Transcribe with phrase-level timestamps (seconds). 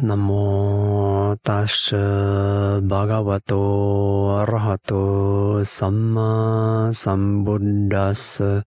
[0.00, 7.58] 南无大舍巴嘎瓦多阿拉哈多萨玛萨布
[7.90, 8.62] 达斯，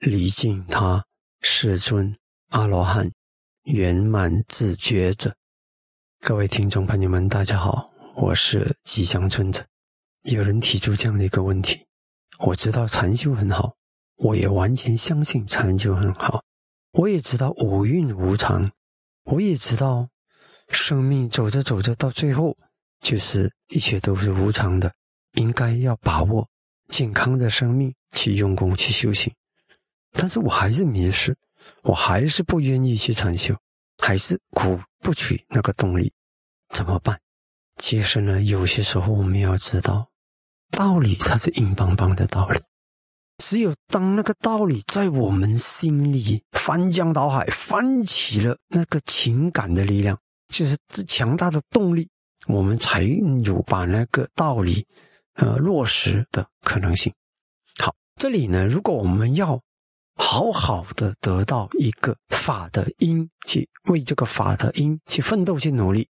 [0.00, 1.02] 礼敬他
[1.40, 2.14] 世尊
[2.50, 3.10] 阿罗汉
[3.62, 5.34] 圆满自觉者。
[6.20, 9.64] 各位听众朋友们，大家好，我是吉祥尊者。
[10.24, 11.86] 有人提出这样的一个问题，
[12.38, 13.72] 我知道禅修很好，
[14.16, 16.44] 我也完全相信禅修很好，
[16.92, 18.70] 我也知道五蕴无常，
[19.24, 20.06] 我也知道。
[20.70, 22.56] 生命走着走着，到最后
[23.00, 24.92] 就是一切都是无常的，
[25.34, 26.48] 应该要把握
[26.88, 29.32] 健康的生命去用功去修行。
[30.12, 31.36] 但是我还是迷失，
[31.82, 33.54] 我还是不愿意去禅修，
[33.98, 36.12] 还是鼓不取那个动力，
[36.68, 37.18] 怎么办？
[37.76, 40.08] 其实呢，有些时候我们要知道，
[40.70, 42.60] 道理它是硬邦邦的道理，
[43.38, 50.18] 只有当那个道理在我们心里翻江倒海，翻起了那个情感的力量。
[50.50, 52.06] 就是这强大的动力，
[52.46, 53.02] 我们才
[53.44, 54.84] 有把那个道理，
[55.34, 57.12] 呃，落实的可能性。
[57.78, 59.58] 好，这里呢，如果我们要
[60.16, 66.08] 好好的得到一个法的因，去为这个法的因去奋斗去努力，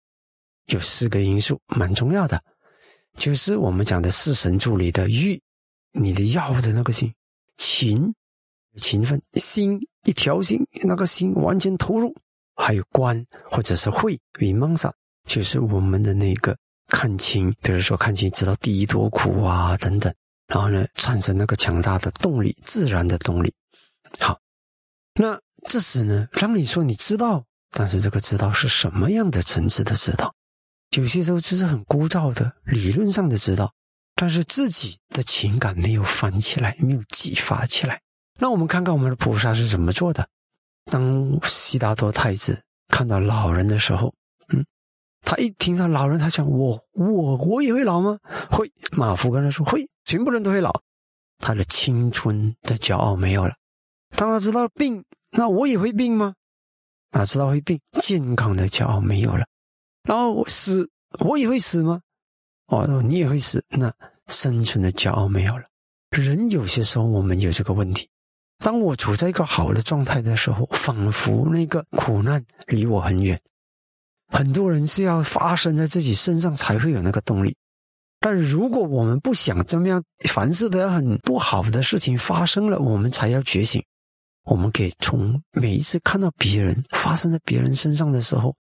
[0.66, 2.42] 有四个因素蛮重要的，
[3.16, 5.40] 就是我们讲的四神助理的欲，
[5.92, 7.14] 你的要的那个心，
[7.56, 8.12] 勤，
[8.76, 12.14] 勤奋，心一条心，那个心完全投入。
[12.56, 14.92] 还有观或者是慧，vimansa，
[15.28, 16.56] 就是我们的那个
[16.88, 20.12] 看清，比如说看清知道第一多苦啊等等，
[20.46, 23.52] 然后呢产生那个强大的动力，自然的动力。
[24.20, 24.38] 好，
[25.14, 30.34] 那这时呢，让你说你知道，但是这个知道是什么样的层次的知道？
[30.96, 33.74] 有些时候只是很枯燥的理论上的知道，
[34.14, 38.00] 但是自己的情感没有翻起来，没有激发起来。
[38.38, 40.28] 那我们看看我们的菩萨是怎么做的。
[40.90, 44.14] 当悉达多太子看到老人的时候，
[44.52, 44.64] 嗯，
[45.22, 48.18] 他一听到老人，他想：我我我也会老吗？
[48.50, 48.70] 会。
[48.92, 50.72] 马夫跟他说：会，全部人都会老。
[51.38, 53.54] 他的青春的骄傲没有了。
[54.16, 56.34] 当他知道病，那我也会病吗？
[57.10, 59.44] 啊，知道会病，健康的骄傲没有了。
[60.04, 60.88] 然后我死，
[61.20, 62.00] 我也会死吗？
[62.66, 63.92] 哦，你也会死，那
[64.28, 65.64] 生存的骄傲没有了。
[66.10, 68.08] 人有些时候，我们有这个问题。
[68.64, 73.38] 当我处在一个好的状态的时候，仿佛那个苦难离我很远。
[74.28, 77.54] 很多人是要发生在自己身上才会有那个动力，
[78.18, 83.84] 但如果我们不想怎么样，凡事都要很不好的事情发生了，我们才要觉醒。
[84.44, 88.56] 我们可以从每一次看到别人发生在别人身上的时候，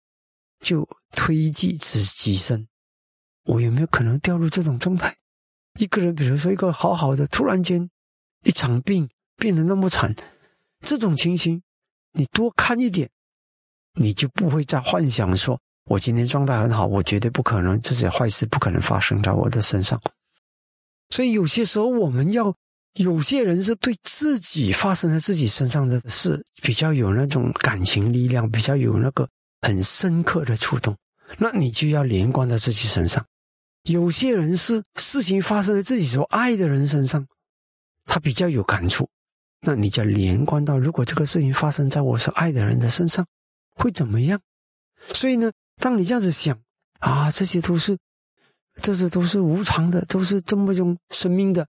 [0.62, 2.66] 就推己自己身。
[3.44, 5.14] 我有没有可能掉入这种状态？
[5.78, 7.90] 一个人，比如说一个好好的，突然间
[8.46, 9.10] 一场病。
[9.40, 10.14] 变得那么惨，
[10.82, 11.62] 这种情形，
[12.12, 13.10] 你多看一点，
[13.94, 20.00] 你就不会再幻想说，我今天状态很好，我绝对不可能这些坏事不可能发生在我的身上。
[21.10, 22.54] 所以有些时候，我们要
[22.96, 29.28] 有些人是对自己发生在自己身上的事比较有那种感情力量，比较有那个
[29.62, 30.96] 很深刻的触动，
[31.38, 33.26] 那你就要连贯到自己身上。
[33.84, 37.26] 有些人是事情发生在自己所爱的人身上，
[38.06, 39.10] 他比较有感触。
[39.62, 43.26] 那你就连贯到，如果这个事情发生在我所爱的人的身上，
[43.76, 44.40] 会怎么样？
[45.14, 46.58] 所以呢，当你这样子想
[47.00, 47.98] 啊，这些都是，
[48.76, 51.68] 这些都是无常的，都是这么种生命的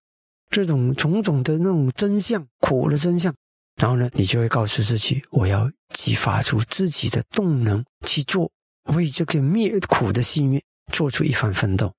[0.51, 3.35] 这种种种的那种真相，苦的真相。
[3.77, 8.51] 然后呢，你就会告诉自己，我要激发出自己的动能去做，
[8.85, 10.63] 为这个灭苦的熄灭
[10.93, 11.93] 做出一番奋斗。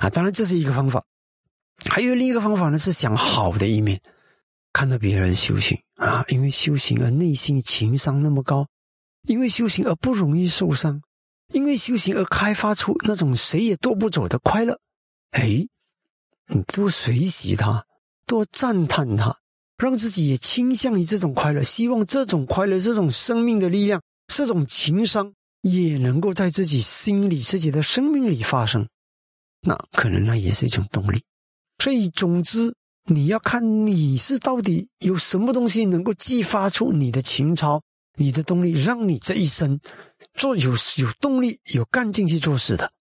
[0.00, 1.04] 啊，当然这是一个方法，
[1.90, 4.00] 还有另一个方法呢，是想好的一面。
[4.72, 8.68] 看到别人修行啊，因为修行而内心情商那么高，
[9.26, 11.02] 因为修行而不容易受伤，
[11.52, 14.78] 因为修行而开发出那种谁也夺不走的快乐。
[15.32, 15.66] 哎，
[16.46, 17.84] 你多学习他，
[18.26, 19.36] 多赞叹他，
[19.76, 25.32] 让自己也倾向于这种快乐，希望这种快乐、这种生命的力量、这种情商
[25.62, 28.88] 也能够在自己心里、自己的生命里发生。
[29.62, 31.22] 那可能那也是一种动力。
[31.82, 32.72] 所以，总之。
[33.12, 37.82] 你要看你是到底有什么东西能够激发出你的情操、
[38.14, 39.80] 你的动力，让你这一生
[40.34, 42.92] 做有有动力、有干劲去做事的。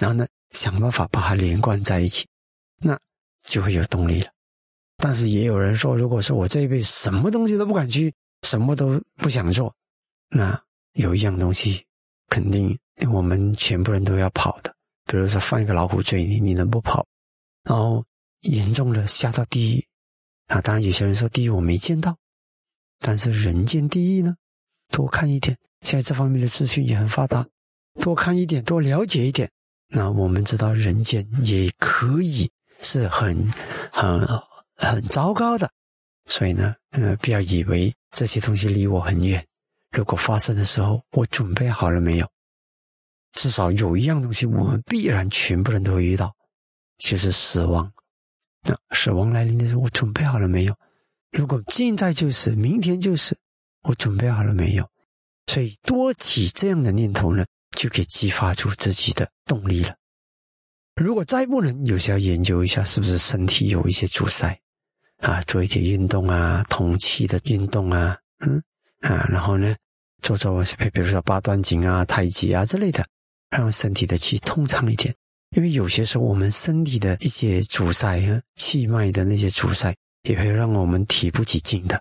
[0.00, 2.24] 然后呢，想办法把它连贯在一起，
[2.80, 2.96] 那
[3.42, 4.30] 就会有动力了。
[4.98, 9.74] 但是也有人说，如果说我这一辈子什么东西都不敢去，什么都不想做，
[10.30, 10.60] 那
[10.92, 11.84] 有一样东西
[12.28, 12.78] 肯定
[13.12, 14.72] 我们全部人都要跑的，
[15.06, 17.04] 比如说放一个老虎追你，你能不跑？
[17.64, 18.04] 然后。
[18.40, 19.86] 严重的下到地狱
[20.46, 20.60] 啊！
[20.60, 22.16] 当然，有些人说地狱我没见到，
[23.00, 24.36] 但是人间地狱呢？
[24.90, 27.46] 多看一点，现在这方面的资讯也很发达。
[28.00, 29.50] 多看一点，多了解一点。
[29.88, 32.50] 那我们知道，人间也可以
[32.80, 33.50] 是很、
[33.92, 34.26] 很、
[34.76, 35.70] 很糟糕的。
[36.26, 39.44] 所以呢，呃，不要以为这些东西离我很远。
[39.90, 42.30] 如果发生的时候，我准备好了没有？
[43.32, 46.34] 至少有一样东西，我们必然全部人都会遇到，
[46.98, 47.90] 就是死亡。
[48.68, 50.74] 那死亡来临的时候，我准备好了没有？
[51.32, 53.36] 如果现在就是，明天就是，
[53.82, 54.88] 我准备好了没有？
[55.46, 59.94] 所以多起这样的念头呢，就可以激发出自己的动力了。
[60.96, 64.58] 如果再不能，有些要研究一下，是不是身体有一些阻塞
[65.18, 65.40] 啊？
[65.42, 68.62] 做一点运动啊，通气的运动啊，嗯
[69.00, 69.74] 啊，然后呢，
[70.20, 73.06] 做做比比如说八段锦啊、太极啊之类的，
[73.48, 75.14] 让身体的气通畅一点。
[75.56, 78.20] 因为有些时候我们身体的一些阻塞、
[78.56, 81.96] 气脉的那些阻塞，也会让我们提不起劲的。